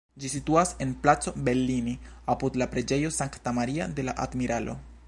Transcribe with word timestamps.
Ĝi 0.21 0.29
situas 0.35 0.71
en 0.85 0.95
Placo 1.03 1.33
Bellini, 1.49 1.93
apud 2.37 2.59
la 2.63 2.69
Preĝejo 2.73 3.13
Sankta 3.23 3.57
Maria 3.61 3.93
de 4.01 4.09
la 4.11 4.19
Admiralo. 4.27 4.79